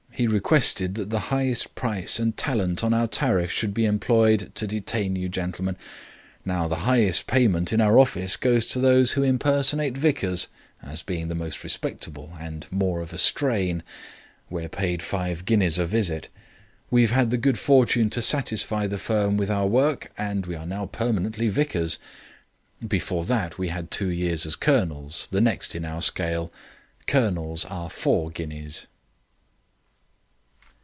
[0.13, 4.67] He requested that the highest price and talent on our tariff should be employed to
[4.67, 5.75] detain you gentlemen.
[6.45, 10.47] Now the highest payment in our office goes to those who impersonate vicars,
[10.83, 13.81] as being the most respectable and more of a strain.
[14.47, 16.27] We are paid five guineas a visit.
[16.91, 20.53] We have had the good fortune to satisfy the firm with our work; and we
[20.53, 21.97] are now permanently vicars.
[22.87, 26.53] Before that we had two years as colonels, the next in our scale.
[27.07, 28.85] Colonels are four guineas."